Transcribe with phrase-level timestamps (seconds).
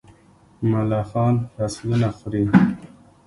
[0.71, 2.43] ملخان فصلونه خوري.